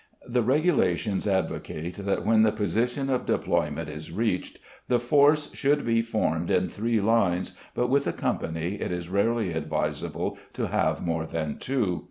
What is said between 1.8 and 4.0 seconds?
that when the position of deployment